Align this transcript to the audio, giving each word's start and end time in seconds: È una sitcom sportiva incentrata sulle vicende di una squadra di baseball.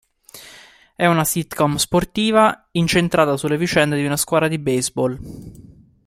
È 0.95 1.05
una 1.05 1.23
sitcom 1.23 1.75
sportiva 1.75 2.69
incentrata 2.71 3.37
sulle 3.37 3.55
vicende 3.55 3.97
di 3.97 4.05
una 4.07 4.17
squadra 4.17 4.47
di 4.47 4.57
baseball. 4.57 5.19